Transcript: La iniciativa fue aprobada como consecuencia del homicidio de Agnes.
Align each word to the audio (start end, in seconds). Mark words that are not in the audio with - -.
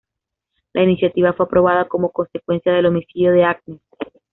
La 0.73 0.81
iniciativa 0.81 1.31
fue 1.33 1.45
aprobada 1.45 1.87
como 1.87 2.09
consecuencia 2.11 2.73
del 2.73 2.87
homicidio 2.87 3.33
de 3.33 3.43
Agnes. 3.43 3.81